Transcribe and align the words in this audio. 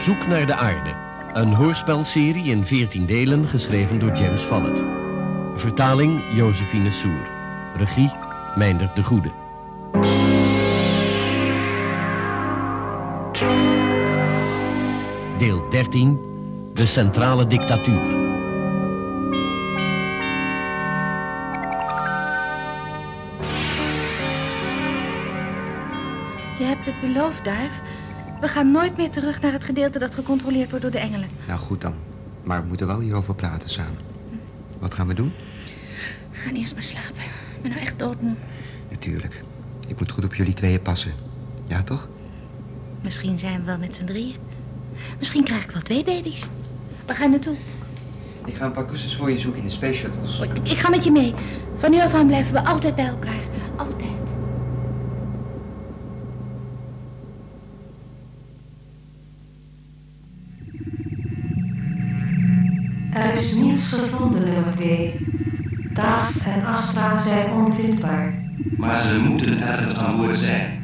Zoek 0.00 0.26
naar 0.26 0.46
de 0.46 0.54
aarde. 0.54 0.94
Een 1.32 1.52
hoorspelserie 1.52 2.44
in 2.44 2.66
14 2.66 3.06
delen 3.06 3.48
geschreven 3.48 3.98
door 3.98 4.12
James 4.12 4.42
Vallet. 4.42 4.82
Vertaling 5.54 6.20
Josephine 6.34 6.90
Soer. 6.90 7.28
Regie 7.76 8.12
Meindert 8.56 8.96
de 8.96 9.02
Goede. 9.02 9.30
Deel 15.38 15.68
13. 15.70 16.20
De 16.72 16.86
centrale 16.86 17.46
dictatuur. 17.46 18.18
Je 26.58 26.64
hebt 26.66 26.86
het 26.86 27.00
beloofd, 27.00 27.44
Duif. 27.44 27.82
We 28.40 28.48
gaan 28.48 28.70
nooit 28.70 28.96
meer 28.96 29.10
terug 29.10 29.40
naar 29.40 29.52
het 29.52 29.64
gedeelte 29.64 29.98
dat 29.98 30.14
gecontroleerd 30.14 30.68
wordt 30.68 30.82
door 30.82 30.92
de 30.92 30.98
engelen. 30.98 31.28
Nou 31.46 31.58
goed 31.58 31.80
dan. 31.80 31.94
Maar 32.42 32.62
we 32.62 32.68
moeten 32.68 32.86
wel 32.86 33.00
hierover 33.00 33.34
praten 33.34 33.68
samen. 33.68 33.98
Wat 34.78 34.94
gaan 34.94 35.06
we 35.06 35.14
doen? 35.14 35.32
We 36.30 36.36
gaan 36.36 36.54
eerst 36.54 36.74
maar 36.74 36.82
slapen. 36.82 37.22
Ik 37.56 37.62
ben 37.62 37.70
nou 37.70 37.82
echt 37.82 37.98
doodmoe. 37.98 38.34
Natuurlijk. 38.90 39.42
Ik 39.86 39.98
moet 39.98 40.10
goed 40.10 40.24
op 40.24 40.34
jullie 40.34 40.54
tweeën 40.54 40.82
passen. 40.82 41.12
Ja, 41.66 41.82
toch? 41.82 42.08
Misschien 43.00 43.38
zijn 43.38 43.58
we 43.60 43.64
wel 43.64 43.78
met 43.78 43.96
z'n 43.96 44.04
drieën. 44.04 44.36
Misschien 45.18 45.44
krijg 45.44 45.64
ik 45.64 45.70
wel 45.70 45.82
twee 45.82 46.04
baby's. 46.04 46.48
Waar 47.06 47.16
ga 47.16 47.22
je 47.22 47.30
naartoe? 47.30 47.56
Ik 48.44 48.54
ga 48.54 48.64
een 48.64 48.72
paar 48.72 48.86
kussens 48.86 49.16
voor 49.16 49.30
je 49.30 49.38
zoeken 49.38 49.60
in 49.60 49.66
de 49.66 49.72
space 49.72 49.98
shuttles. 49.98 50.40
Ik, 50.40 50.50
ik 50.62 50.78
ga 50.78 50.88
met 50.88 51.04
je 51.04 51.10
mee. 51.10 51.34
Van 51.76 51.90
nu 51.90 52.00
af 52.00 52.14
aan 52.14 52.26
blijven 52.26 52.52
we 52.52 52.64
altijd 52.64 52.94
bij 52.94 53.06
elkaar. 53.06 53.42
Altijd. 53.76 54.19
Gevonden, 63.98 64.44
nummer 64.44 64.72
2. 64.72 65.28
Taaf 65.92 66.40
en 66.44 66.64
Astra 66.64 67.18
zijn 67.18 67.52
onvindbaar. 67.52 68.48
Maar 68.76 68.96
ze 68.96 69.20
moeten 69.20 69.62
ergens 69.62 69.94
aan 69.98 70.16
boord 70.16 70.36
zijn. 70.36 70.78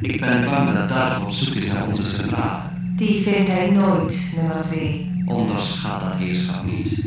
Ik 0.00 0.20
ben 0.20 0.44
bang 0.44 0.72
dat 0.72 0.88
Darf 0.88 1.22
op 1.22 1.30
zoek 1.30 1.54
is 1.54 1.66
naar 1.66 1.86
onze 1.88 2.04
centrale. 2.04 2.62
Die 2.96 3.22
vindt 3.22 3.48
hij 3.48 3.70
nooit, 3.70 4.32
nummer 4.34 4.62
2. 4.62 5.22
Onderschat 5.24 6.00
dat 6.00 6.16
heerschap 6.16 6.64
niet. 6.64 7.02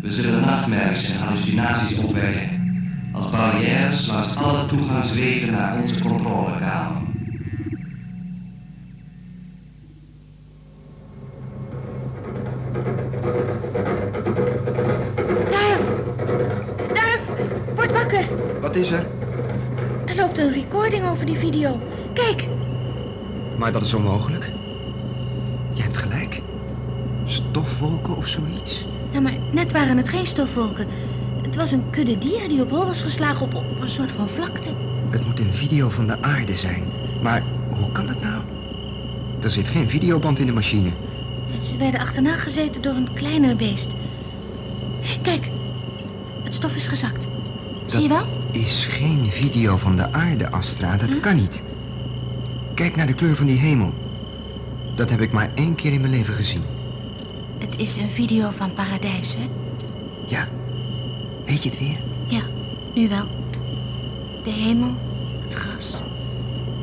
We 0.00 0.12
zullen 0.12 0.40
nachtmerries 0.40 1.04
en 1.04 1.18
hallucinaties 1.18 1.98
opwekken 1.98 2.58
als 3.12 3.30
barrières 3.30 4.06
langs 4.06 4.36
alle 4.36 4.64
toegangswegen 4.64 5.52
naar 5.52 5.78
onze 5.78 5.98
controlekamer. 5.98 7.09
Maar 23.70 23.80
dat 23.80 23.88
is 23.88 23.94
onmogelijk. 23.94 24.50
Je 25.72 25.82
hebt 25.82 25.96
gelijk. 25.96 26.42
Stofwolken 27.24 28.16
of 28.16 28.26
zoiets? 28.26 28.86
Ja, 29.10 29.20
maar 29.20 29.36
net 29.52 29.72
waren 29.72 29.96
het 29.96 30.08
geen 30.08 30.26
stofwolken. 30.26 30.86
Het 31.42 31.56
was 31.56 31.72
een 31.72 31.90
kudde 31.90 32.18
dieren 32.18 32.48
die 32.48 32.62
op 32.62 32.70
hol 32.70 32.86
was 32.86 33.02
geslagen 33.02 33.46
op, 33.46 33.54
op 33.54 33.80
een 33.80 33.88
soort 33.88 34.10
van 34.10 34.28
vlakte. 34.28 34.70
Het 35.10 35.26
moet 35.26 35.40
een 35.40 35.52
video 35.52 35.90
van 35.90 36.06
de 36.06 36.22
aarde 36.22 36.54
zijn. 36.54 36.82
Maar 37.22 37.42
hoe 37.78 37.92
kan 37.92 38.06
dat 38.06 38.20
nou? 38.20 38.42
Er 39.42 39.50
zit 39.50 39.66
geen 39.66 39.88
videoband 39.88 40.38
in 40.38 40.46
de 40.46 40.52
machine. 40.52 40.90
Ze 41.60 41.76
werden 41.76 42.00
achterna 42.00 42.36
gezeten 42.36 42.82
door 42.82 42.94
een 42.94 43.12
kleiner 43.12 43.56
beest. 43.56 43.94
Kijk, 45.22 45.50
het 46.42 46.54
stof 46.54 46.74
is 46.74 46.86
gezakt. 46.86 47.26
Zie 47.86 48.02
je 48.02 48.08
wel? 48.08 48.24
Is 48.50 48.86
geen 48.86 49.26
video 49.30 49.76
van 49.76 49.96
de 49.96 50.12
aarde, 50.12 50.50
Astra. 50.50 50.96
Dat 50.96 51.20
kan 51.20 51.36
niet. 51.36 51.62
Kijk 52.80 52.96
naar 52.96 53.06
de 53.06 53.14
kleur 53.14 53.36
van 53.36 53.46
die 53.46 53.58
hemel. 53.58 53.94
Dat 54.94 55.10
heb 55.10 55.20
ik 55.20 55.32
maar 55.32 55.50
één 55.54 55.74
keer 55.74 55.92
in 55.92 56.00
mijn 56.00 56.12
leven 56.12 56.34
gezien. 56.34 56.62
Het 57.58 57.76
is 57.76 57.96
een 57.96 58.10
video 58.10 58.50
van 58.50 58.72
paradijs, 58.72 59.34
hè? 59.34 59.48
Ja. 60.26 60.48
Weet 61.46 61.62
je 61.62 61.68
het 61.68 61.78
weer? 61.78 61.96
Ja, 62.26 62.42
nu 62.94 63.08
wel. 63.08 63.26
De 64.44 64.50
hemel, 64.50 64.94
het 65.42 65.54
gras. 65.54 66.02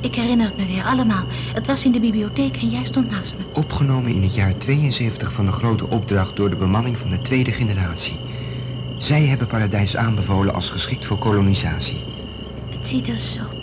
Ik 0.02 0.16
herinner 0.16 0.46
het 0.46 0.57
me 0.57 0.66
weer 0.66 0.84
allemaal. 0.84 1.24
Het 1.53 1.68
was 1.68 1.86
in 1.86 1.91
de 1.91 2.00
bibliotheek 2.00 2.57
en 2.57 2.69
jij 2.69 2.86
stond 2.86 3.09
naast 3.09 3.36
me. 3.38 3.44
Opgenomen 3.53 4.12
in 4.12 4.24
het 4.24 4.36
jaar 4.36 4.57
72 4.57 5.31
van 5.31 5.46
de 5.46 5.52
grote 5.52 5.90
opdracht 5.90 6.36
door 6.36 6.50
de 6.50 6.56
bemanning 6.56 6.97
van 6.97 7.09
de 7.09 7.22
tweede 7.22 7.52
generatie. 7.52 8.16
Zij 8.97 9.25
hebben 9.25 9.47
paradijs 9.47 9.96
aanbevolen 9.96 10.53
als 10.53 10.69
geschikt 10.69 11.06
voor 11.06 11.18
kolonisatie. 11.18 11.97
Het 12.69 12.88
ziet 12.88 13.07
er 13.07 13.16
zo 13.16 13.56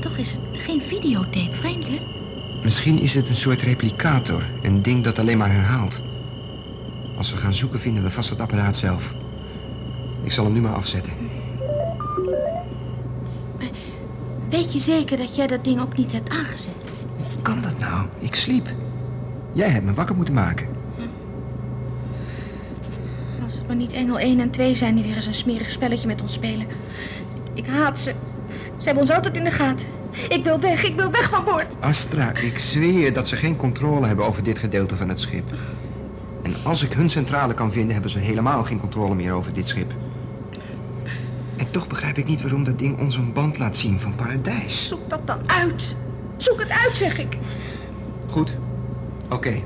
toch 0.00 0.16
is 0.16 0.32
het 0.32 0.40
geen 0.52 0.82
videotape, 0.82 1.54
vreemd, 1.54 1.88
hè? 1.88 1.98
Misschien 2.62 2.98
is 2.98 3.14
het 3.14 3.28
een 3.28 3.34
soort 3.34 3.62
replicator, 3.62 4.44
een 4.62 4.82
ding 4.82 5.04
dat 5.04 5.18
alleen 5.18 5.38
maar 5.38 5.52
herhaalt. 5.52 6.00
Als 7.16 7.30
we 7.30 7.36
gaan 7.36 7.54
zoeken 7.54 7.80
vinden 7.80 8.02
we 8.02 8.10
vast 8.10 8.30
het 8.30 8.40
apparaat 8.40 8.76
zelf. 8.76 9.14
Ik 10.22 10.32
zal 10.32 10.44
hem 10.44 10.52
nu 10.52 10.60
maar 10.60 10.74
afzetten. 10.74 11.12
Weet 14.48 14.72
je 14.72 14.78
zeker 14.78 15.16
dat 15.16 15.36
jij 15.36 15.46
dat 15.46 15.64
ding 15.64 15.80
ook 15.80 15.96
niet 15.96 16.12
hebt 16.12 16.30
aangezet? 16.30 16.74
Hoe 17.16 17.42
kan 17.42 17.62
dat 17.62 17.78
nou? 17.78 18.06
Ik 18.18 18.34
sliep. 18.34 18.68
Jij 19.52 19.68
hebt 19.68 19.84
me 19.84 19.92
wakker 19.92 20.16
moeten 20.16 20.34
maken. 20.34 20.68
Als 23.44 23.54
het 23.54 23.66
maar 23.66 23.76
niet 23.76 23.92
Engel 23.92 24.18
1 24.18 24.40
en 24.40 24.50
2 24.50 24.74
zijn 24.74 24.94
die 24.94 25.04
weer 25.04 25.16
eens 25.16 25.26
een 25.26 25.34
smerig 25.34 25.70
spelletje 25.70 26.06
met 26.06 26.22
ons 26.22 26.32
spelen. 26.32 26.66
Ik 27.54 27.66
haat 27.66 27.98
ze. 27.98 28.14
Ze 28.80 28.86
hebben 28.86 29.02
ons 29.02 29.12
altijd 29.12 29.36
in 29.36 29.44
de 29.44 29.50
gaten. 29.50 29.86
Ik 30.28 30.44
wil 30.44 30.60
weg, 30.60 30.84
ik 30.84 30.96
wil 30.96 31.10
weg 31.10 31.28
van 31.28 31.44
boord. 31.44 31.76
Astra, 31.80 32.32
ik 32.34 32.58
zweer 32.58 33.12
dat 33.12 33.28
ze 33.28 33.36
geen 33.36 33.56
controle 33.56 34.06
hebben 34.06 34.26
over 34.26 34.42
dit 34.42 34.58
gedeelte 34.58 34.96
van 34.96 35.08
het 35.08 35.18
schip. 35.18 35.44
En 36.42 36.54
als 36.64 36.82
ik 36.82 36.92
hun 36.92 37.10
centrale 37.10 37.54
kan 37.54 37.72
vinden, 37.72 37.92
hebben 37.92 38.10
ze 38.10 38.18
helemaal 38.18 38.62
geen 38.62 38.80
controle 38.80 39.14
meer 39.14 39.32
over 39.32 39.52
dit 39.52 39.66
schip. 39.66 39.92
En 41.56 41.70
toch 41.70 41.86
begrijp 41.86 42.18
ik 42.18 42.26
niet 42.26 42.42
waarom 42.42 42.64
dat 42.64 42.78
ding 42.78 42.98
ons 43.00 43.16
een 43.16 43.32
band 43.32 43.58
laat 43.58 43.76
zien 43.76 44.00
van 44.00 44.14
paradijs. 44.14 44.88
Zoek 44.88 45.08
dat 45.10 45.26
dan 45.26 45.38
uit. 45.46 45.96
Zoek 46.36 46.60
het 46.60 46.70
uit, 46.70 46.96
zeg 46.96 47.18
ik. 47.18 47.38
Goed. 48.28 48.56
Oké. 49.28 49.62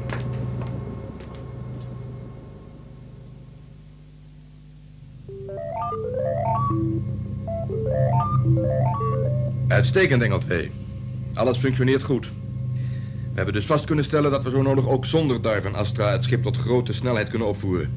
Uitstekend, 9.85 10.23
Engel 10.23 10.39
2. 10.39 10.71
Alles 11.35 11.59
functioneert 11.59 12.03
goed. 12.03 12.27
We 13.03 13.35
hebben 13.35 13.55
dus 13.55 13.67
vast 13.67 13.85
kunnen 13.85 14.05
stellen 14.05 14.31
dat 14.31 14.43
we 14.43 14.51
zo 14.51 14.63
nodig 14.63 14.89
ook 14.89 15.07
zonder 15.07 15.43
Darf 15.43 15.65
en 15.65 15.75
Astra 15.75 16.11
het 16.11 16.25
schip 16.25 16.43
tot 16.43 16.57
grote 16.57 16.93
snelheid 16.93 17.29
kunnen 17.29 17.49
opvoeren. 17.49 17.91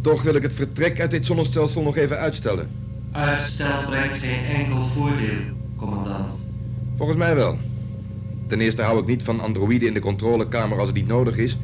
Toch 0.00 0.22
wil 0.22 0.34
ik 0.34 0.42
het 0.42 0.52
vertrek 0.52 1.00
uit 1.00 1.10
dit 1.10 1.26
zonnestelsel 1.26 1.82
nog 1.82 1.96
even 1.96 2.18
uitstellen. 2.18 2.68
Uitstel 3.12 3.84
brengt 3.86 4.18
geen 4.18 4.44
enkel 4.44 4.86
voordeel, 4.94 5.40
commandant. 5.76 6.30
Volgens 6.96 7.18
mij 7.18 7.34
wel. 7.34 7.58
Ten 8.46 8.60
eerste 8.60 8.82
hou 8.82 9.00
ik 9.00 9.06
niet 9.06 9.22
van 9.22 9.40
androïden 9.40 9.88
in 9.88 9.94
de 9.94 10.00
controlekamer 10.00 10.78
als 10.78 10.86
het 10.86 10.96
niet 10.96 11.08
nodig 11.08 11.36
is. 11.36 11.58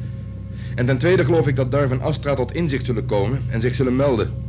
En 0.75 0.85
ten 0.85 0.97
tweede 0.97 1.25
geloof 1.25 1.47
ik 1.47 1.55
dat 1.55 1.71
Darf 1.71 1.91
en 1.91 2.01
Astra 2.01 2.33
tot 2.33 2.53
inzicht 2.53 2.85
zullen 2.85 3.05
komen 3.05 3.43
en 3.49 3.61
zich 3.61 3.75
zullen 3.75 3.95
melden. 3.95 4.42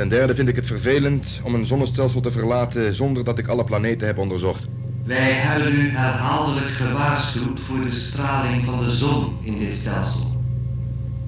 Ten 0.00 0.08
derde 0.08 0.34
vind 0.34 0.48
ik 0.48 0.56
het 0.56 0.66
vervelend 0.66 1.40
om 1.44 1.54
een 1.54 1.66
zonnestelsel 1.66 2.20
te 2.20 2.30
verlaten 2.30 2.94
zonder 2.94 3.24
dat 3.24 3.38
ik 3.38 3.48
alle 3.48 3.64
planeten 3.64 4.06
heb 4.06 4.18
onderzocht. 4.18 4.68
Wij 5.04 5.32
hebben 5.32 5.72
u 5.72 5.88
herhaaldelijk 5.88 6.68
gewaarschuwd 6.68 7.60
voor 7.60 7.80
de 7.80 7.90
straling 7.90 8.64
van 8.64 8.84
de 8.84 8.90
zon 8.90 9.36
in 9.42 9.58
dit 9.58 9.74
stelsel. 9.74 10.42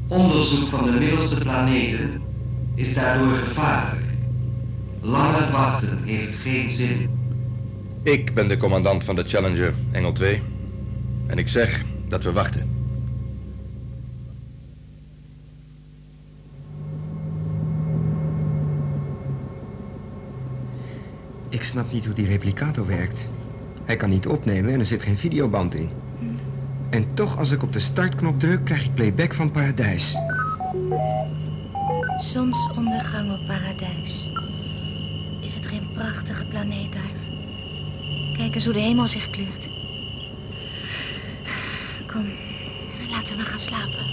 Onderzoek 0.09 0.69
van 0.69 0.85
de 0.85 0.93
middelste 0.93 1.35
planeten 1.35 2.23
is 2.75 2.95
daardoor 2.95 3.35
gevaarlijk. 3.35 4.05
Langer 5.01 5.51
wachten 5.51 5.99
heeft 6.05 6.35
geen 6.35 6.71
zin. 6.71 7.11
Ik 8.03 8.35
ben 8.35 8.49
de 8.49 8.57
commandant 8.57 9.05
van 9.05 9.17
de 9.17 9.25
Challenger, 9.25 9.75
Engel 9.91 10.13
2. 10.13 10.43
En 11.27 11.39
ik 11.39 11.49
zeg 11.49 11.85
dat 12.09 12.25
we 12.25 12.33
wachten. 12.33 12.82
Ik 21.63 21.69
snap 21.69 21.93
niet 21.93 22.05
hoe 22.05 22.15
die 22.15 22.27
replicator 22.27 22.87
werkt. 22.87 23.31
Hij 23.85 23.97
kan 23.97 24.11
niet 24.11 24.27
opnemen 24.27 24.73
en 24.73 24.79
er 24.79 24.87
zit 24.87 25.03
geen 25.03 25.19
videoband 25.19 25.75
in. 25.75 25.91
En 26.91 27.15
toch, 27.15 27.39
als 27.39 27.51
ik 27.51 27.63
op 27.63 27.73
de 27.73 27.79
startknop 27.79 28.41
druk, 28.41 28.65
krijg 28.65 28.85
ik 28.85 28.95
playback 28.95 29.35
van 29.35 29.51
Paradijs. 29.51 30.17
Zonsondergang 32.19 33.33
op 33.33 33.47
paradijs. 33.47 34.31
Is 35.41 35.55
het 35.55 35.67
geen 35.67 35.89
prachtige 35.95 36.45
planeet, 36.45 36.93
Duif? 36.93 37.21
Kijk 38.37 38.55
eens 38.55 38.65
hoe 38.65 38.75
de 38.75 38.81
hemel 38.81 39.07
zich 39.07 39.31
kleurt. 39.31 39.69
Kom, 42.07 42.25
laten 43.11 43.29
we 43.29 43.37
maar 43.37 43.47
gaan 43.47 43.59
slapen. 43.59 44.07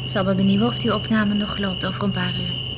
Het 0.00 0.10
zal 0.10 0.24
me 0.24 0.34
benieuwen 0.34 0.68
of 0.68 0.78
die 0.78 0.94
opname 0.94 1.34
nog 1.34 1.58
loopt 1.58 1.86
over 1.86 2.02
een 2.02 2.12
paar 2.12 2.34
uur. 2.34 2.69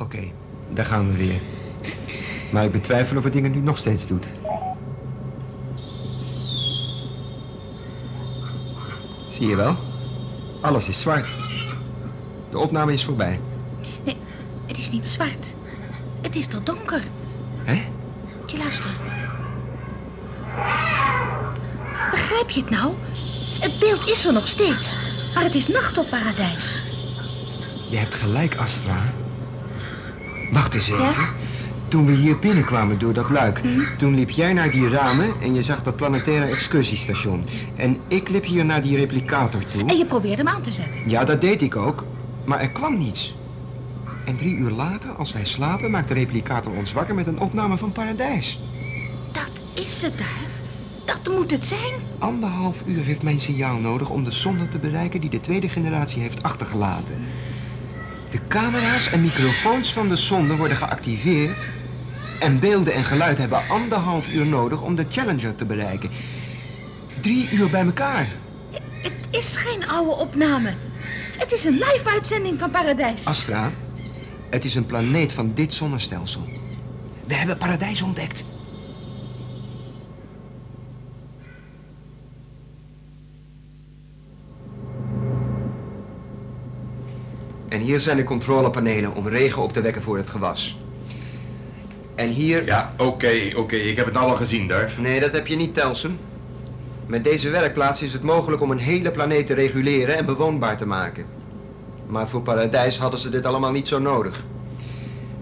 Oké, 0.00 0.20
daar 0.68 0.84
gaan 0.84 1.10
we 1.10 1.16
weer. 1.16 1.40
Maar 2.52 2.64
ik 2.64 2.72
betwijfel 2.72 3.16
of 3.16 3.24
het 3.24 3.32
dingen 3.32 3.50
nu 3.50 3.60
nog 3.60 3.78
steeds 3.78 4.06
doet. 4.06 4.26
Zie 9.28 9.48
je 9.48 9.56
wel? 9.56 9.76
Alles 10.60 10.88
is 10.88 11.00
zwart. 11.00 11.32
De 12.50 12.58
opname 12.58 12.92
is 12.92 13.04
voorbij. 13.04 13.40
Nee, 14.04 14.16
het 14.66 14.78
is 14.78 14.90
niet 14.90 15.08
zwart. 15.08 15.54
Het 16.20 16.36
is 16.36 16.46
toch 16.46 16.62
donker. 16.62 17.02
Hè? 17.64 17.82
Moet 18.40 18.50
je 18.50 18.58
luisteren. 18.58 18.94
Begrijp 22.10 22.50
je 22.50 22.60
het 22.60 22.70
nou? 22.70 22.92
Het 23.60 23.78
beeld 23.78 24.08
is 24.08 24.26
er 24.26 24.32
nog 24.32 24.48
steeds. 24.48 24.96
Maar 25.34 25.44
het 25.44 25.54
is 25.54 25.68
nacht 25.68 25.98
op 25.98 26.08
paradijs. 26.10 26.82
Je 27.90 27.96
hebt 27.96 28.14
gelijk, 28.14 28.56
Astra. 28.56 29.02
Wacht 30.52 30.74
eens 30.74 30.88
even. 30.90 31.04
Ja? 31.04 31.28
Toen 31.88 32.06
we 32.06 32.12
hier 32.12 32.38
binnenkwamen 32.38 32.98
door 32.98 33.12
dat 33.12 33.30
luik, 33.30 33.60
toen 33.98 34.14
liep 34.14 34.30
jij 34.30 34.52
naar 34.52 34.70
die 34.70 34.88
ramen 34.88 35.28
en 35.42 35.54
je 35.54 35.62
zag 35.62 35.82
dat 35.82 35.96
planetaire 35.96 36.44
excursiestation. 36.44 37.44
En 37.76 37.96
ik 38.08 38.28
liep 38.28 38.44
hier 38.44 38.64
naar 38.64 38.82
die 38.82 38.96
replicator 38.96 39.66
toe. 39.66 39.86
En 39.86 39.96
je 39.96 40.06
probeerde 40.06 40.42
hem 40.42 40.54
aan 40.54 40.62
te 40.62 40.72
zetten. 40.72 41.00
Ja, 41.06 41.24
dat 41.24 41.40
deed 41.40 41.62
ik 41.62 41.76
ook, 41.76 42.04
maar 42.44 42.60
er 42.60 42.70
kwam 42.70 42.98
niets. 42.98 43.36
En 44.24 44.36
drie 44.36 44.54
uur 44.54 44.70
later, 44.70 45.10
als 45.10 45.32
wij 45.32 45.44
slapen, 45.44 45.90
maakt 45.90 46.08
de 46.08 46.14
replicator 46.14 46.72
ons 46.72 46.92
wakker 46.92 47.14
met 47.14 47.26
een 47.26 47.40
opname 47.40 47.76
van 47.76 47.92
Paradijs. 47.92 48.60
Dat 49.32 49.84
is 49.84 50.02
het, 50.02 50.18
Duif. 50.18 50.60
Dat 51.04 51.34
moet 51.34 51.50
het 51.50 51.64
zijn. 51.64 51.92
Anderhalf 52.18 52.82
uur 52.86 53.04
heeft 53.04 53.22
mijn 53.22 53.40
signaal 53.40 53.78
nodig 53.78 54.10
om 54.10 54.24
de 54.24 54.30
zonde 54.30 54.68
te 54.68 54.78
bereiken 54.78 55.20
die 55.20 55.30
de 55.30 55.40
tweede 55.40 55.68
generatie 55.68 56.22
heeft 56.22 56.42
achtergelaten. 56.42 57.18
De 58.30 58.40
camera's 58.48 59.10
en 59.10 59.20
microfoons 59.20 59.92
van 59.92 60.08
de 60.08 60.16
zonde 60.16 60.56
worden 60.56 60.76
geactiveerd. 60.76 61.66
En 62.40 62.58
beelden 62.60 62.92
en 62.92 63.04
geluid 63.04 63.38
hebben 63.38 63.68
anderhalf 63.68 64.28
uur 64.28 64.46
nodig 64.46 64.82
om 64.82 64.96
de 64.96 65.06
Challenger 65.08 65.54
te 65.54 65.64
bereiken. 65.64 66.10
Drie 67.20 67.50
uur 67.50 67.70
bij 67.70 67.84
elkaar. 67.84 68.28
Het 69.02 69.12
is 69.30 69.56
geen 69.56 69.88
oude 69.88 70.10
opname. 70.10 70.74
Het 71.38 71.52
is 71.52 71.64
een 71.64 71.72
live-uitzending 71.72 72.58
van 72.58 72.70
Paradijs. 72.70 73.26
Astra, 73.26 73.70
het 74.50 74.64
is 74.64 74.74
een 74.74 74.86
planeet 74.86 75.32
van 75.32 75.54
dit 75.54 75.72
zonnestelsel. 75.72 76.42
We 77.26 77.34
hebben 77.34 77.58
paradijs 77.58 78.02
ontdekt. 78.02 78.44
En 87.70 87.80
hier 87.80 88.00
zijn 88.00 88.16
de 88.16 88.24
controlepanelen 88.24 89.14
om 89.14 89.28
regen 89.28 89.62
op 89.62 89.72
te 89.72 89.80
wekken 89.80 90.02
voor 90.02 90.16
het 90.16 90.30
gewas. 90.30 90.78
En 92.14 92.28
hier... 92.28 92.64
Ja, 92.64 92.94
oké, 92.96 93.50
oké. 93.56 93.76
Ik 93.76 93.96
heb 93.96 94.04
het 94.04 94.14
nou 94.14 94.30
al 94.30 94.36
gezien, 94.36 94.68
Darf. 94.68 94.98
Nee, 94.98 95.20
dat 95.20 95.32
heb 95.32 95.46
je 95.46 95.56
niet, 95.56 95.74
Telsen. 95.74 96.18
Met 97.06 97.24
deze 97.24 97.50
werkplaats 97.50 98.02
is 98.02 98.12
het 98.12 98.22
mogelijk 98.22 98.62
om 98.62 98.70
een 98.70 98.78
hele 98.78 99.10
planeet 99.10 99.46
te 99.46 99.54
reguleren 99.54 100.16
en 100.16 100.26
bewoonbaar 100.26 100.76
te 100.76 100.86
maken. 100.86 101.24
Maar 102.06 102.28
voor 102.28 102.42
Paradijs 102.42 102.98
hadden 102.98 103.20
ze 103.20 103.30
dit 103.30 103.46
allemaal 103.46 103.72
niet 103.72 103.88
zo 103.88 103.98
nodig. 103.98 104.44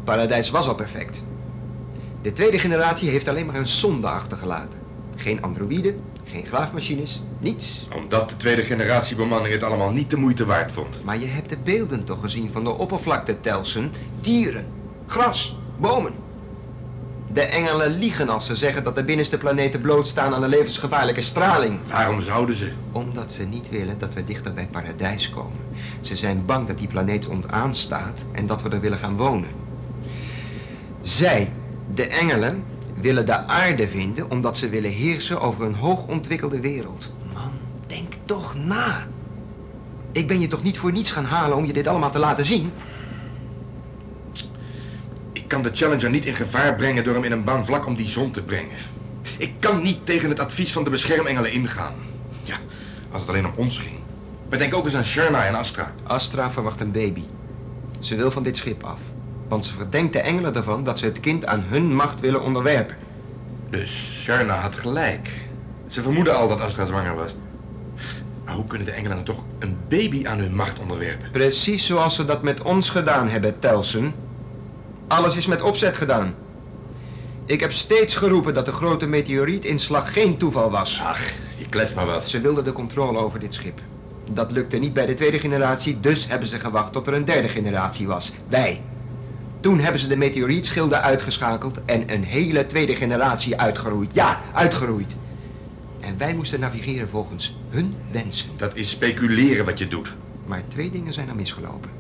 Paradijs 0.04 0.50
was 0.50 0.68
al 0.68 0.74
perfect. 0.74 1.24
De 2.22 2.32
tweede 2.32 2.58
generatie 2.58 3.10
heeft 3.10 3.28
alleen 3.28 3.46
maar 3.46 3.54
een 3.54 3.66
zonde 3.66 4.08
achtergelaten. 4.08 4.78
Geen 5.16 5.42
androïden, 5.42 6.00
geen 6.30 6.46
graafmachines, 6.46 7.22
niets. 7.38 7.88
Omdat 7.94 8.28
de 8.28 8.36
tweede 8.36 8.62
generatie 8.62 9.16
bemanning 9.16 9.54
het 9.54 9.62
allemaal 9.62 9.90
niet 9.92 10.10
de 10.10 10.16
moeite 10.16 10.44
waard 10.44 10.72
vond. 10.72 11.04
Maar 11.04 11.18
je 11.18 11.26
hebt 11.26 11.48
de 11.48 11.56
beelden 11.64 12.04
toch 12.04 12.20
gezien 12.20 12.52
van 12.52 12.64
de 12.64 12.70
oppervlakte, 12.70 13.40
Telsen? 13.40 13.92
Dieren, 14.20 14.66
gras, 15.06 15.58
bomen. 15.78 16.12
De 17.32 17.42
engelen 17.42 17.98
liegen 17.98 18.28
als 18.28 18.46
ze 18.46 18.54
zeggen 18.54 18.84
dat 18.84 18.94
de 18.94 19.04
binnenste 19.04 19.38
planeten 19.38 19.80
blootstaan 19.80 20.34
aan 20.34 20.42
een 20.42 20.48
levensgevaarlijke 20.48 21.20
straling. 21.20 21.78
Waarom 21.88 22.20
zouden 22.20 22.56
ze? 22.56 22.72
Omdat 22.92 23.32
ze 23.32 23.42
niet 23.42 23.70
willen 23.70 23.98
dat 23.98 24.14
we 24.14 24.24
dichter 24.24 24.54
bij 24.54 24.68
paradijs 24.70 25.30
komen. 25.30 25.58
Ze 26.00 26.16
zijn 26.16 26.44
bang 26.46 26.66
dat 26.66 26.78
die 26.78 26.88
planeet 26.88 27.26
ontaan 27.26 27.74
staat 27.74 28.24
en 28.32 28.46
dat 28.46 28.62
we 28.62 28.68
er 28.68 28.80
willen 28.80 28.98
gaan 28.98 29.16
wonen. 29.16 29.50
Zij, 31.00 31.52
de 31.94 32.06
engelen, 32.06 32.64
willen 33.00 33.26
de 33.26 33.46
aarde 33.46 33.88
vinden 33.88 34.30
omdat 34.30 34.56
ze 34.56 34.68
willen 34.68 34.90
heersen 34.90 35.40
over 35.40 35.64
een 35.64 35.74
hoogontwikkelde 35.74 36.60
wereld. 36.60 37.12
Man, 37.34 37.52
denk 37.86 38.12
toch 38.24 38.54
na. 38.54 39.06
Ik 40.12 40.26
ben 40.26 40.40
je 40.40 40.48
toch 40.48 40.62
niet 40.62 40.78
voor 40.78 40.92
niets 40.92 41.10
gaan 41.10 41.24
halen 41.24 41.56
om 41.56 41.64
je 41.64 41.72
dit 41.72 41.86
allemaal 41.86 42.10
te 42.10 42.18
laten 42.18 42.44
zien? 42.44 42.72
Ik 45.32 45.48
kan 45.48 45.62
de 45.62 45.70
Challenger 45.72 46.10
niet 46.10 46.26
in 46.26 46.34
gevaar 46.34 46.76
brengen 46.76 47.04
door 47.04 47.14
hem 47.14 47.24
in 47.24 47.32
een 47.32 47.44
baan 47.44 47.66
vlak 47.66 47.86
om 47.86 47.96
die 47.96 48.08
zon 48.08 48.30
te 48.30 48.42
brengen. 48.42 48.76
Ik 49.36 49.52
kan 49.58 49.82
niet 49.82 50.06
tegen 50.06 50.28
het 50.28 50.40
advies 50.40 50.72
van 50.72 50.84
de 50.84 50.90
beschermengelen 50.90 51.52
ingaan. 51.52 51.94
Ja, 52.42 52.56
als 53.10 53.20
het 53.20 53.30
alleen 53.30 53.46
om 53.46 53.52
ons 53.56 53.78
ging. 53.78 53.96
Maar 54.48 54.58
denk 54.58 54.74
ook 54.74 54.84
eens 54.84 54.96
aan 54.96 55.04
Sherna 55.04 55.46
en 55.46 55.54
Astra. 55.54 55.92
Astra 56.02 56.50
verwacht 56.50 56.80
een 56.80 56.92
baby. 56.92 57.22
Ze 57.98 58.16
wil 58.16 58.30
van 58.30 58.42
dit 58.42 58.56
schip 58.56 58.84
af. 58.84 58.98
Want 59.48 59.64
ze 59.64 59.74
verdenkt 59.74 60.12
de 60.12 60.20
engelen 60.20 60.54
ervan 60.54 60.84
dat 60.84 60.98
ze 60.98 61.04
het 61.04 61.20
kind 61.20 61.46
aan 61.46 61.64
hun 61.68 61.94
macht 61.94 62.20
willen 62.20 62.42
onderwerpen. 62.42 62.96
Dus 63.70 64.20
Sherna 64.22 64.54
had 64.54 64.76
gelijk. 64.76 65.30
Ze 65.86 66.02
vermoeden 66.02 66.36
al 66.36 66.48
dat 66.48 66.60
Astra 66.60 66.86
zwanger 66.86 67.14
was. 67.14 67.34
Maar 68.44 68.54
hoe 68.54 68.66
kunnen 68.66 68.86
de 68.86 68.92
engelen 68.92 69.16
dan 69.16 69.24
toch 69.24 69.44
een 69.58 69.76
baby 69.88 70.26
aan 70.26 70.38
hun 70.38 70.54
macht 70.54 70.78
onderwerpen? 70.78 71.30
Precies 71.30 71.86
zoals 71.86 72.14
ze 72.14 72.24
dat 72.24 72.42
met 72.42 72.62
ons 72.62 72.90
gedaan 72.90 73.28
hebben, 73.28 73.58
Telsen. 73.58 74.14
Alles 75.08 75.36
is 75.36 75.46
met 75.46 75.62
opzet 75.62 75.96
gedaan. 75.96 76.34
Ik 77.44 77.60
heb 77.60 77.72
steeds 77.72 78.14
geroepen 78.14 78.54
dat 78.54 78.64
de 78.64 78.72
grote 78.72 79.06
meteorietinslag 79.06 80.12
geen 80.12 80.36
toeval 80.36 80.70
was. 80.70 81.00
Ach, 81.04 81.20
je 81.56 81.68
klets 81.68 81.94
maar 81.94 82.06
wat. 82.06 82.28
Ze 82.28 82.40
wilden 82.40 82.64
de 82.64 82.72
controle 82.72 83.18
over 83.18 83.40
dit 83.40 83.54
schip. 83.54 83.80
Dat 84.32 84.50
lukte 84.50 84.76
niet 84.76 84.92
bij 84.92 85.06
de 85.06 85.14
tweede 85.14 85.38
generatie, 85.38 86.00
dus 86.00 86.26
hebben 86.26 86.48
ze 86.48 86.60
gewacht 86.60 86.92
tot 86.92 87.06
er 87.06 87.14
een 87.14 87.24
derde 87.24 87.48
generatie 87.48 88.06
was. 88.06 88.32
Wij. 88.48 88.80
Toen 89.60 89.80
hebben 89.80 90.00
ze 90.00 90.06
de 90.06 90.16
meteorietschilden 90.16 91.02
uitgeschakeld 91.02 91.84
en 91.84 92.12
een 92.12 92.24
hele 92.24 92.66
tweede 92.66 92.96
generatie 92.96 93.60
uitgeroeid. 93.60 94.14
Ja, 94.14 94.40
uitgeroeid. 94.52 95.16
En 96.00 96.18
wij 96.18 96.34
moesten 96.34 96.60
navigeren 96.60 97.08
volgens 97.08 97.58
hun 97.70 97.96
wensen. 98.10 98.48
Dat 98.56 98.74
is 98.74 98.90
speculeren 98.90 99.64
wat 99.64 99.78
je 99.78 99.88
doet. 99.88 100.16
Maar 100.46 100.62
twee 100.68 100.90
dingen 100.90 101.12
zijn 101.12 101.28
er 101.28 101.34
misgelopen. 101.34 101.90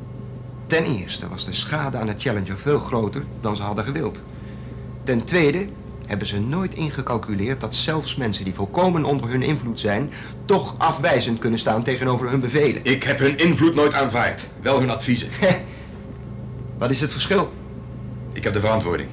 Ten 0.66 0.84
eerste 0.84 1.28
was 1.28 1.44
de 1.44 1.52
schade 1.52 1.96
aan 1.96 2.06
de 2.06 2.14
Challenger 2.18 2.58
veel 2.58 2.80
groter 2.80 3.24
dan 3.40 3.56
ze 3.56 3.62
hadden 3.62 3.84
gewild. 3.84 4.22
Ten 5.02 5.24
tweede 5.24 5.66
hebben 6.06 6.26
ze 6.26 6.40
nooit 6.40 6.74
ingecalculeerd 6.74 7.60
dat 7.60 7.74
zelfs 7.74 8.16
mensen 8.16 8.44
die 8.44 8.54
volkomen 8.54 9.04
onder 9.04 9.30
hun 9.30 9.42
invloed 9.42 9.80
zijn, 9.80 10.12
toch 10.44 10.74
afwijzend 10.78 11.38
kunnen 11.38 11.58
staan 11.58 11.82
tegenover 11.82 12.30
hun 12.30 12.40
bevelen. 12.40 12.84
Ik 12.84 13.02
heb 13.02 13.18
hun 13.18 13.38
invloed 13.38 13.74
nooit 13.74 13.94
aanvaard. 13.94 14.48
Wel 14.62 14.78
hun 14.80 14.90
adviezen. 14.90 15.28
Wat 16.78 16.90
is 16.90 17.00
het 17.00 17.12
verschil? 17.12 17.52
Ik 18.32 18.44
heb 18.44 18.52
de 18.52 18.60
verantwoording. 18.60 19.08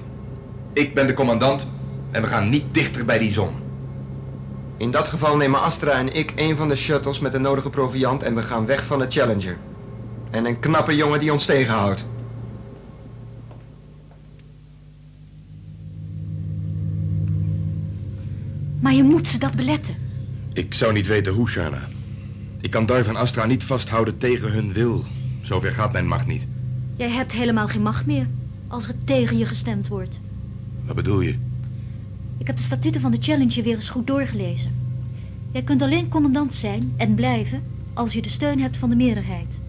Ik 0.73 0.93
ben 0.93 1.07
de 1.07 1.13
commandant 1.13 1.67
en 2.11 2.21
we 2.21 2.27
gaan 2.27 2.49
niet 2.49 2.63
dichter 2.71 3.05
bij 3.05 3.17
die 3.17 3.31
zon. 3.31 3.53
In 4.77 4.91
dat 4.91 5.07
geval 5.07 5.37
nemen 5.37 5.61
Astra 5.61 5.91
en 5.91 6.15
ik 6.15 6.33
een 6.35 6.55
van 6.55 6.67
de 6.67 6.75
shuttles 6.75 7.19
met 7.19 7.31
de 7.31 7.39
nodige 7.39 7.69
proviand 7.69 8.23
en 8.23 8.35
we 8.35 8.41
gaan 8.41 8.65
weg 8.65 8.85
van 8.85 8.99
de 8.99 9.05
Challenger. 9.09 9.57
En 10.31 10.45
een 10.45 10.59
knappe 10.59 10.95
jongen 10.95 11.19
die 11.19 11.33
ons 11.33 11.45
tegenhoudt. 11.45 12.05
Maar 18.79 18.93
je 18.93 19.03
moet 19.03 19.27
ze 19.27 19.37
dat 19.37 19.53
beletten. 19.53 19.95
Ik 20.53 20.73
zou 20.73 20.93
niet 20.93 21.07
weten 21.07 21.33
hoe, 21.33 21.49
Sharna. 21.49 21.87
Ik 22.61 22.71
kan 22.71 22.85
Darv 22.85 23.07
en 23.07 23.15
Astra 23.15 23.45
niet 23.45 23.63
vasthouden 23.63 24.17
tegen 24.17 24.51
hun 24.51 24.73
wil. 24.73 25.03
Zover 25.41 25.71
gaat 25.71 25.91
mijn 25.91 26.07
macht 26.07 26.27
niet. 26.27 26.47
Jij 26.95 27.09
hebt 27.09 27.31
helemaal 27.31 27.67
geen 27.67 27.81
macht 27.81 28.05
meer 28.05 28.27
als 28.67 28.87
er 28.87 29.03
tegen 29.03 29.37
je 29.37 29.45
gestemd 29.45 29.87
wordt. 29.87 30.19
Wat 30.85 30.95
bedoel 30.95 31.21
je? 31.21 31.37
Ik 32.37 32.47
heb 32.47 32.57
de 32.57 32.63
statuten 32.63 33.01
van 33.01 33.11
de 33.11 33.17
Challenger 33.21 33.63
weer 33.63 33.73
eens 33.73 33.89
goed 33.89 34.07
doorgelezen. 34.07 34.71
Jij 35.51 35.63
kunt 35.63 35.81
alleen 35.81 36.07
commandant 36.07 36.53
zijn 36.53 36.93
en 36.97 37.15
blijven 37.15 37.63
als 37.93 38.13
je 38.13 38.21
de 38.21 38.29
steun 38.29 38.59
hebt 38.59 38.77
van 38.77 38.89
de 38.89 38.95
meerderheid. 38.95 39.59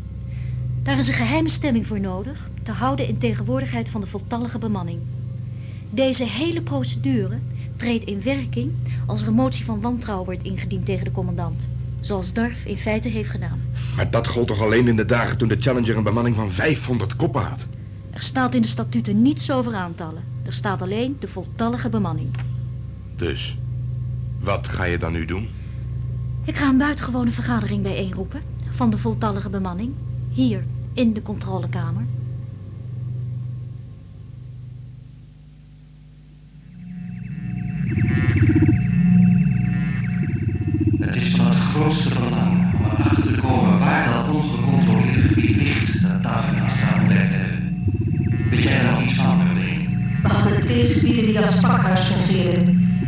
Daar 0.83 0.99
is 0.99 1.09
een 1.09 1.15
geheime 1.15 1.49
stemming 1.49 1.87
voor 1.87 2.01
nodig, 2.01 2.51
te 2.63 2.73
houden 2.73 3.09
in 3.09 3.19
tegenwoordigheid 3.19 3.89
van 3.89 4.01
de 4.01 4.07
voltallige 4.07 4.59
bemanning. 4.59 5.01
Deze 5.91 6.25
hele 6.25 6.63
procedure 6.63 7.39
treedt 7.77 8.05
in 8.05 8.23
werking 8.23 8.73
als 9.07 9.23
er 9.23 9.29
een 9.29 9.35
motie 9.35 9.65
van 9.65 9.81
wantrouwen 9.81 10.27
wordt 10.27 10.45
ingediend 10.45 10.87
tegen 10.87 11.05
de 11.05 11.13
commandant. 11.13 11.69
Zoals 12.01 12.33
Darf 12.33 12.65
in 12.65 12.77
feite 12.77 13.09
heeft 13.09 13.31
gedaan. 13.31 13.61
Maar 13.97 14.11
dat 14.11 14.27
gold 14.27 14.47
toch 14.47 14.63
alleen 14.63 14.89
in 14.89 14.97
de 14.97 15.05
dagen 15.05 15.39
toen 15.39 15.49
de 15.49 15.57
Challenger 15.61 15.97
een 15.97 16.03
bemanning 16.03 16.37
van 16.37 16.53
500 16.53 17.17
koppen 17.17 17.43
had? 17.43 17.67
Er 18.11 18.23
staat 18.23 18.55
in 18.55 18.63
de 18.63 18.69
statuten 18.69 19.23
niets 19.23 19.51
over 19.51 19.75
aantallen. 19.75 20.25
Er 20.43 20.53
staat 20.53 20.83
alleen 20.83 21.17
de 21.21 21.29
voltallige 21.29 21.89
bemanning. 21.89 22.29
Dus, 23.17 23.59
wat 24.41 24.69
ga 24.69 24.85
je 24.85 24.99
dan 24.99 25.13
nu 25.13 25.25
doen? 25.25 25.49
Ik 26.45 26.57
ga 26.57 26.69
een 26.69 26.79
buitengewone 26.79 27.31
vergadering 27.31 27.83
bijeenroepen 27.83 28.43
van 28.71 28.91
de 28.91 28.99
voltallige 28.99 29.51
bemanning. 29.51 29.93
Hier, 30.31 30.65
in 30.93 31.13
de 31.13 31.23
controlekamer. 31.23 32.03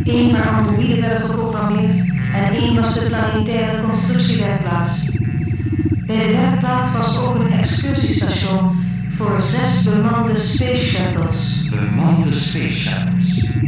Eén 0.09 0.33
waar 0.33 0.49
androïden 0.49 1.01
werden 1.01 1.29
geprogrammeerd 1.29 1.97
en 2.35 2.53
één 2.53 2.81
was 2.81 2.95
de 2.95 3.07
planetaire 3.07 3.83
constructiewerkplaats. 3.83 5.21
Bij 6.07 6.27
de 6.27 6.37
werkplaats 6.37 6.97
was 6.97 7.19
ook 7.19 7.35
een 7.35 7.51
excursiestation 7.53 8.77
voor 9.09 9.43
zes 9.43 9.83
bemande 9.83 10.37
space 10.37 10.85
shuttles. 10.85 11.67
Bemande 11.71 12.33
space 12.33 12.71
shuttles. 12.71 13.61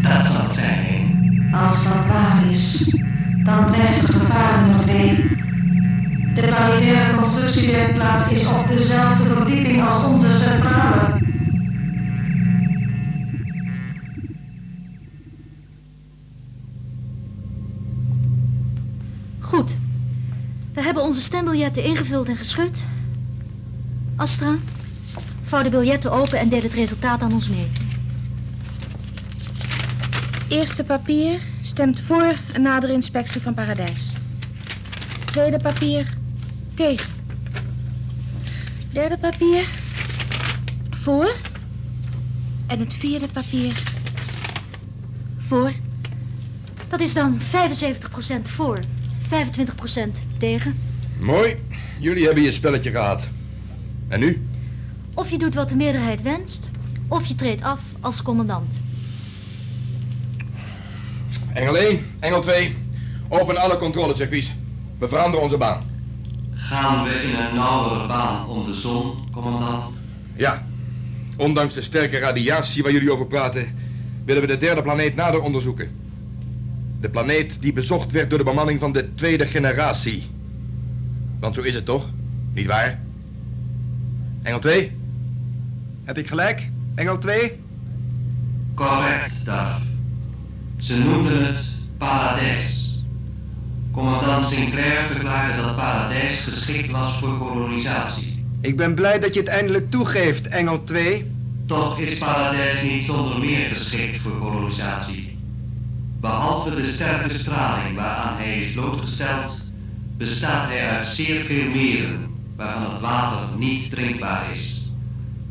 Dat 0.00 0.24
zal 0.24 0.42
het 0.42 0.52
zijn, 0.52 0.84
hè? 0.84 1.18
Als 1.58 1.84
dat 1.84 2.06
waar 2.06 2.42
is, 2.50 2.94
dan 3.42 3.66
dreigt 3.66 4.08
er 4.08 4.14
gevaar 4.14 4.66
nummer 4.66 4.86
twee. 4.86 5.34
De 6.32 6.40
planetaire 6.40 7.16
constructiewerkplaats 7.16 8.30
is 8.30 8.46
op 8.46 8.68
dezelfde 8.68 9.24
verdieping 9.34 9.88
als 9.88 10.04
onze 10.04 10.38
centrale. 10.38 10.85
Hebben 20.96 21.14
onze 21.14 21.26
stembiljetten 21.26 21.82
ingevuld 21.82 22.28
en 22.28 22.36
geschud. 22.36 22.84
Astra, 24.16 24.54
vouw 25.44 25.62
de 25.62 25.70
biljetten 25.70 26.12
open 26.12 26.38
en 26.38 26.48
deel 26.48 26.62
het 26.62 26.74
resultaat 26.74 27.22
aan 27.22 27.32
ons 27.32 27.48
mee. 27.48 27.66
Eerste 30.48 30.84
papier 30.84 31.40
stemt 31.60 32.00
voor 32.00 32.34
een 32.52 32.62
nadere 32.62 32.92
inspectie 32.92 33.42
van 33.42 33.54
Paradijs. 33.54 34.12
Tweede 35.24 35.58
papier 35.58 36.16
tegen. 36.74 37.10
Derde 38.92 39.18
papier 39.18 39.68
voor. 40.90 41.34
En 42.66 42.78
het 42.78 42.94
vierde 42.94 43.28
papier 43.28 43.82
voor. 45.38 45.72
Dat 46.88 47.00
is 47.00 47.14
dan 47.14 47.38
75% 47.40 47.44
voor, 48.42 48.78
25% 49.28 50.22
tegen. 50.38 50.85
Mooi, 51.18 51.56
jullie 52.00 52.24
hebben 52.24 52.42
je 52.42 52.52
spelletje 52.52 52.90
gehad. 52.90 53.28
En 54.08 54.20
nu? 54.20 54.46
Of 55.14 55.30
je 55.30 55.38
doet 55.38 55.54
wat 55.54 55.68
de 55.68 55.76
meerderheid 55.76 56.22
wenst, 56.22 56.70
of 57.08 57.24
je 57.26 57.34
treedt 57.34 57.62
af 57.62 57.80
als 58.00 58.22
commandant. 58.22 58.80
Engel 61.52 61.76
1, 61.76 62.06
Engel 62.20 62.40
2, 62.40 62.74
open 63.28 63.56
alle 63.56 63.76
controlecircuits. 63.76 64.52
We 64.98 65.08
veranderen 65.08 65.42
onze 65.44 65.56
baan. 65.56 65.82
Gaan 66.54 67.04
we 67.04 67.10
in 67.10 67.34
een 67.34 67.54
nauwere 67.54 68.06
baan 68.06 68.48
om 68.48 68.64
de 68.64 68.72
zon, 68.72 69.14
commandant? 69.32 69.94
Ja, 70.36 70.66
ondanks 71.36 71.74
de 71.74 71.80
sterke 71.80 72.18
radiatie 72.18 72.82
waar 72.82 72.92
jullie 72.92 73.12
over 73.12 73.26
praten, 73.26 73.74
willen 74.24 74.42
we 74.42 74.48
de 74.48 74.58
derde 74.58 74.82
planeet 74.82 75.14
nader 75.14 75.40
onderzoeken. 75.40 75.90
De 77.00 77.10
planeet 77.10 77.56
die 77.60 77.72
bezocht 77.72 78.12
werd 78.12 78.30
door 78.30 78.38
de 78.38 78.44
bemanning 78.44 78.80
van 78.80 78.92
de 78.92 79.14
tweede 79.14 79.46
generatie. 79.46 80.34
Want 81.38 81.54
zo 81.54 81.60
is 81.60 81.74
het 81.74 81.84
toch? 81.84 82.08
Niet 82.52 82.66
waar? 82.66 83.00
Engel 84.42 84.58
2? 84.58 84.96
Heb 86.04 86.18
ik 86.18 86.28
gelijk? 86.28 86.70
Engel 86.94 87.18
2? 87.18 87.60
Correct, 88.74 89.32
Dag. 89.44 89.80
Ze 90.76 90.98
noemden 90.98 91.46
het 91.46 91.58
Paradijs. 91.98 93.00
Commandant 93.90 94.44
Sinclair 94.44 95.02
verklaarde 95.10 95.62
dat 95.62 95.76
Paradijs 95.76 96.38
geschikt 96.38 96.90
was 96.90 97.18
voor 97.18 97.38
kolonisatie. 97.38 98.44
Ik 98.60 98.76
ben 98.76 98.94
blij 98.94 99.18
dat 99.18 99.34
je 99.34 99.40
het 99.40 99.48
eindelijk 99.48 99.90
toegeeft, 99.90 100.48
Engel 100.48 100.84
2. 100.84 101.30
Toch 101.66 101.98
is 101.98 102.18
Paradijs 102.18 102.82
niet 102.82 103.02
zonder 103.02 103.38
meer 103.38 103.68
geschikt 103.68 104.18
voor 104.18 104.38
kolonisatie. 104.38 105.38
Behalve 106.20 106.74
de 106.74 106.84
sterke 106.84 107.32
straling 107.34 107.96
waaraan 107.96 108.36
hij 108.36 108.60
is 108.60 108.72
blootgesteld, 108.72 109.56
bestaat 110.16 110.68
hij 110.68 110.88
uit 110.90 111.04
zeer 111.04 111.44
veel 111.44 111.70
meren 111.70 112.26
waarvan 112.56 112.90
het 112.90 113.00
water 113.00 113.58
niet 113.58 113.90
drinkbaar 113.90 114.50
is. 114.50 114.90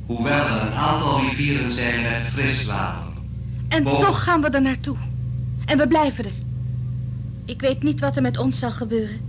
Hoewel 0.06 0.46
er 0.46 0.62
een 0.62 0.74
aantal 0.74 1.20
rivieren 1.20 1.72
zijn 1.72 2.02
met 2.02 2.22
fris 2.32 2.66
water. 2.66 3.12
En 3.68 3.84
Boven. 3.84 4.00
toch 4.00 4.24
gaan 4.24 4.42
we 4.42 4.50
er 4.50 4.62
naartoe. 4.62 4.96
En 5.66 5.78
we 5.78 5.88
blijven 5.88 6.26
er. 6.26 6.32
Ik 7.46 7.62
weet 7.62 7.84
niet 7.84 8.00
wat 8.00 8.16
er 8.16 8.22
met 8.22 8.38
ons 8.38 8.60
zal 8.60 8.72
gebeuren. 8.72 9.20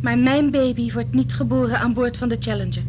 Maar 0.00 0.18
mijn 0.18 0.50
baby 0.50 0.92
wordt 0.92 1.12
niet 1.12 1.34
geboren 1.34 1.78
aan 1.78 1.92
boord 1.92 2.16
van 2.16 2.28
de 2.28 2.36
Challenger. 2.40 2.82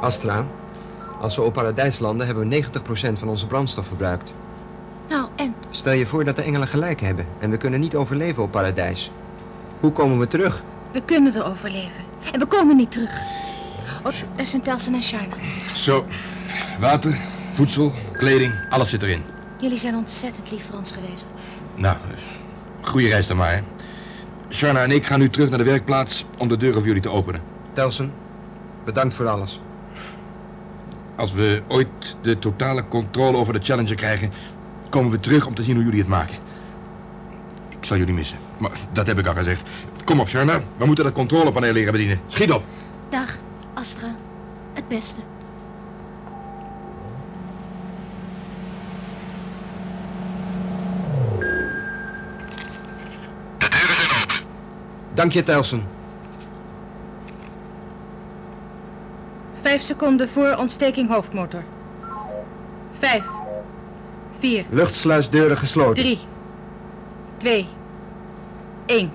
Astra, 0.00 0.46
als 1.20 1.36
we 1.36 1.42
op 1.42 1.52
Paradijs 1.52 1.98
landen, 1.98 2.26
hebben 2.26 2.48
we 2.48 2.64
90% 2.64 3.18
van 3.18 3.28
onze 3.28 3.46
brandstof 3.46 3.86
verbruikt. 3.86 4.32
Nou, 5.08 5.28
en? 5.36 5.54
Stel 5.70 5.92
je 5.92 6.06
voor 6.06 6.24
dat 6.24 6.36
de 6.36 6.42
engelen 6.42 6.68
gelijk 6.68 7.00
hebben 7.00 7.26
en 7.38 7.50
we 7.50 7.56
kunnen 7.56 7.80
niet 7.80 7.94
overleven 7.94 8.42
op 8.42 8.50
Paradijs. 8.50 9.10
Hoe 9.80 9.92
komen 9.92 10.18
we 10.18 10.26
terug? 10.26 10.62
We 10.92 11.02
kunnen 11.04 11.34
er 11.34 11.44
overleven. 11.46 12.04
En 12.32 12.38
we 12.40 12.46
komen 12.46 12.76
niet 12.76 12.92
terug. 12.92 13.10
Oh, 14.04 14.12
daar 14.36 14.46
zijn 14.46 14.62
Telsen 14.62 14.94
en 14.94 15.02
Sharna. 15.02 15.34
Zo, 15.74 16.04
water, 16.80 17.20
voedsel, 17.52 17.92
kleding, 18.12 18.54
alles 18.70 18.90
zit 18.90 19.02
erin. 19.02 19.22
Jullie 19.60 19.78
zijn 19.78 19.94
ontzettend 19.96 20.50
lief 20.50 20.66
voor 20.70 20.78
ons 20.78 20.92
geweest. 20.92 21.32
Nou, 21.74 21.96
goede 22.82 23.08
reis 23.08 23.26
dan 23.26 23.36
maar. 23.36 23.52
hè. 23.52 23.60
Sharna 24.50 24.82
en 24.82 24.90
ik 24.90 25.04
gaan 25.06 25.18
nu 25.18 25.30
terug 25.30 25.48
naar 25.48 25.58
de 25.58 25.64
werkplaats 25.64 26.24
om 26.38 26.48
de 26.48 26.56
deuren 26.56 26.76
voor 26.78 26.86
jullie 26.86 27.02
te 27.02 27.10
openen. 27.10 27.40
Telsen, 27.72 28.12
bedankt 28.84 29.14
voor 29.14 29.26
alles. 29.28 29.60
Als 31.16 31.32
we 31.32 31.62
ooit 31.68 32.16
de 32.22 32.38
totale 32.38 32.88
controle 32.88 33.36
over 33.36 33.52
de 33.52 33.58
Challenger 33.62 33.94
krijgen, 33.94 34.32
komen 34.88 35.10
we 35.10 35.20
terug 35.20 35.46
om 35.46 35.54
te 35.54 35.62
zien 35.62 35.74
hoe 35.74 35.84
jullie 35.84 36.00
het 36.00 36.08
maken. 36.08 36.36
Ik 37.68 37.84
zal 37.84 37.96
jullie 37.96 38.14
missen, 38.14 38.38
maar 38.58 38.70
dat 38.92 39.06
heb 39.06 39.18
ik 39.18 39.26
al 39.26 39.34
gezegd. 39.34 39.68
Kom 40.04 40.20
op, 40.20 40.28
Sharna. 40.28 40.60
We 40.76 40.86
moeten 40.86 41.04
dat 41.04 41.12
controlepaneel 41.12 41.72
leren 41.72 41.92
bedienen. 41.92 42.20
Schiet 42.26 42.52
op. 42.52 42.64
Dag, 43.08 43.38
Astra. 43.74 44.14
Het 44.72 44.88
beste. 44.88 45.20
Dank 55.14 55.32
je, 55.32 55.42
Telsen. 55.42 55.84
Vijf 59.76 59.88
seconden 59.88 60.28
voor 60.28 60.56
ontsteking 60.58 61.08
hoofdmotor. 61.08 61.64
Vijf. 62.98 63.22
Vier. 64.38 64.64
Luchtsluisdeuren 64.70 65.56
gesloten. 65.56 66.02
Drie. 66.02 66.18
Twee. 67.36 67.66
Één. 68.86 69.10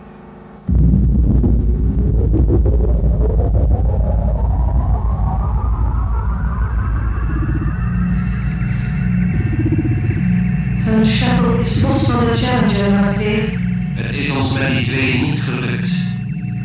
Hun 10.77 11.05
shuttle 11.05 11.59
is 11.59 11.81
los 11.81 12.03
van 12.03 12.25
de 12.25 12.33
Challenger, 12.35 12.91
nummer 12.91 13.15
2. 13.15 13.57
Het 13.93 14.13
is 14.13 14.31
ons 14.31 14.53
met 14.53 14.67
die 14.67 14.85
twee 14.85 15.21
niet 15.21 15.41
gelukt. 15.41 15.91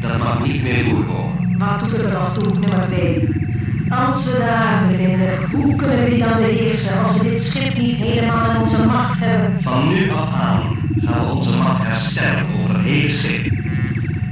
Dat 0.00 0.18
mag 0.18 0.46
niet 0.46 0.62
meer 0.62 0.84
voorkomen. 0.84 1.58
Wat 1.58 1.80
doet 1.80 1.92
het 1.92 2.02
er 2.02 2.12
nog 2.12 2.34
toe, 2.34 2.58
nummer 2.58 2.88
2? 2.88 3.45
Als 3.90 4.24
we 4.24 4.32
de 4.38 4.44
haven 4.44 4.96
vinden, 4.96 5.50
hoe 5.50 5.76
kunnen 5.76 6.04
we 6.04 6.10
die 6.10 6.18
dan 6.18 6.36
beheersen 6.36 7.04
als 7.04 7.18
we 7.18 7.30
dit 7.30 7.42
schip 7.42 7.76
niet 7.76 7.96
helemaal 7.96 8.50
in 8.50 8.60
onze 8.60 8.86
macht 8.86 9.20
hebben? 9.20 9.62
Van 9.62 9.88
nu 9.88 10.10
af 10.10 10.32
aan 10.34 10.62
gaan 11.04 11.26
we 11.26 11.32
onze 11.32 11.56
macht 11.56 11.82
herstellen 11.82 12.46
over 12.54 12.74
het 12.74 12.84
hele 12.84 13.10
schip. 13.10 13.52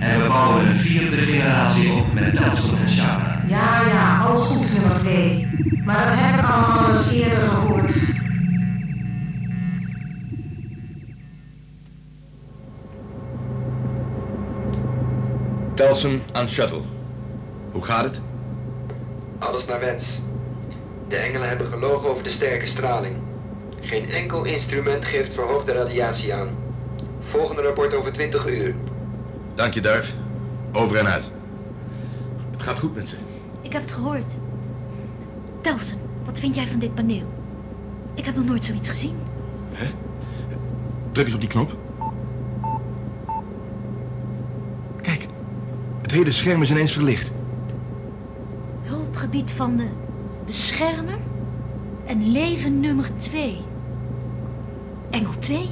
En 0.01 0.23
we 0.23 0.29
bouwen 0.29 0.67
een 0.67 0.75
vierde 0.75 1.17
generatie 1.17 1.93
op 1.93 2.13
met 2.13 2.35
Telson 2.35 2.79
en 2.79 2.89
Sharna. 2.89 3.41
Ja, 3.47 3.81
ja, 3.87 4.21
al 4.21 4.41
goed, 4.41 4.73
nummer 4.73 4.99
2. 4.99 5.49
Maar 5.85 6.07
dat 6.07 6.15
heb 6.17 6.41
ik 6.41 6.51
allemaal 6.51 6.91
eens 6.91 7.11
eerder 7.11 7.49
gehoord. 7.49 7.95
Telsen 15.75 16.23
aan 16.33 16.49
Shuttle. 16.49 16.81
Hoe 17.73 17.85
gaat 17.85 18.05
het? 18.05 18.21
Alles 19.49 19.67
naar 19.67 19.81
wens. 19.81 20.21
De 21.09 21.17
engelen 21.17 21.49
hebben 21.49 21.67
gelogen 21.67 22.11
over 22.11 22.23
de 22.23 22.31
sterke 22.31 22.67
straling. 22.67 23.17
Geen 23.81 24.11
enkel 24.11 24.45
instrument 24.45 25.05
geeft 25.05 25.35
verhoogde 25.35 25.73
radiatie 25.73 26.35
aan. 26.35 26.49
Volgende 27.21 27.63
rapport 27.63 27.95
over 27.95 28.13
20 28.13 28.47
uur. 28.47 28.75
Dank 29.55 29.75
je, 29.75 29.81
Darf. 29.81 30.15
Over 30.73 30.97
en 30.97 31.07
uit. 31.07 31.25
Het 32.51 32.63
gaat 32.63 32.79
goed 32.79 32.95
met 32.95 33.09
ze. 33.09 33.17
Ik 33.63 33.73
heb 33.73 33.83
het 33.83 33.93
gehoord. 33.93 34.35
Telsen, 35.61 35.99
wat 36.25 36.39
vind 36.39 36.55
jij 36.55 36.67
van 36.67 36.79
dit 36.79 36.95
paneel? 36.95 37.33
Ik 38.15 38.25
heb 38.25 38.35
nog 38.35 38.45
nooit 38.45 38.65
zoiets 38.65 38.89
gezien. 38.89 39.17
Druk 41.13 41.25
eens 41.25 41.35
op 41.35 41.41
die 41.41 41.49
knop. 41.49 41.77
Kijk, 45.03 45.27
het 46.03 46.11
hele 46.11 46.33
scherm 46.33 46.63
is 46.63 46.71
ineens 46.71 46.93
verlicht. 46.93 47.31
Hulpgebied 49.15 49.51
van 49.51 49.77
de 49.77 49.87
beschermer 50.47 51.19
en 52.07 52.31
leven 52.31 52.81
nummer 52.81 53.17
2. 53.17 53.59
Engel 55.11 55.39
2? 55.39 55.69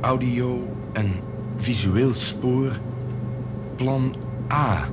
Audio 0.00 0.68
en 0.92 1.12
visueel 1.56 2.14
spoor. 2.14 2.78
Plan 3.76 4.14
A. 4.52 4.88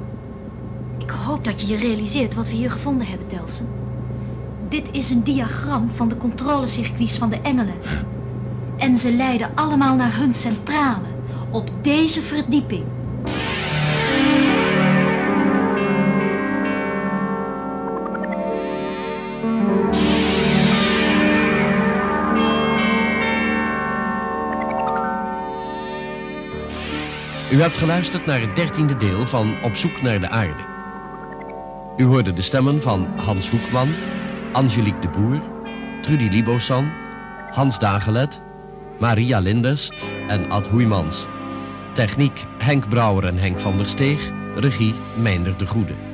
Ik 0.98 1.10
hoop 1.10 1.44
dat 1.44 1.62
je 1.62 1.68
je 1.68 1.78
realiseert 1.78 2.34
wat 2.34 2.48
we 2.48 2.56
hier 2.56 2.72
gevonden 2.72 3.08
hebben, 3.08 3.28
Telsen. 3.28 3.68
Dit 4.68 4.90
is 4.92 5.10
een 5.10 5.24
diagram 5.24 5.90
van 5.90 6.10
de 6.10 6.18
controlecircuits 6.18 7.18
van 7.18 7.30
de 7.30 7.40
engelen. 7.42 7.76
En 8.78 8.96
ze 8.96 9.14
leiden 9.14 9.50
allemaal 9.56 9.96
naar 9.96 10.18
hun 10.18 10.34
centrale, 10.34 11.08
op 11.50 11.70
deze 11.82 12.22
verdieping. 12.22 12.84
U 27.52 27.62
hebt 27.62 27.78
geluisterd 27.78 28.26
naar 28.26 28.42
het 28.42 28.56
dertiende 28.56 28.98
deel 28.98 29.28
van 29.28 29.64
Op 29.64 29.76
zoek 29.76 30.02
naar 30.02 30.20
de 30.20 30.30
aarde. 30.30 30.64
U 31.98 32.04
hoorde 32.04 32.34
de 32.34 32.42
stemmen 32.42 32.82
van 32.82 33.08
Hans 33.18 33.50
Hoekman, 33.50 33.94
Angelique 34.52 35.00
de 35.00 35.08
Boer, 35.08 35.42
Trudy 36.02 36.28
Libosan, 36.30 36.92
Hans 37.52 37.80
Dagelet, 37.80 38.42
Maria 39.00 39.40
Lindes 39.40 39.92
en 40.28 40.52
Ad 40.52 40.68
Hoeymans. 40.68 41.26
Techniek 41.94 42.46
Henk 42.58 42.90
Brouwer 42.90 43.26
en 43.26 43.38
Henk 43.38 43.60
van 43.60 43.78
der 43.78 43.88
Steeg, 43.88 44.32
regie 44.56 44.96
Meender 45.16 45.58
de 45.58 45.68
Goede. 45.68 46.09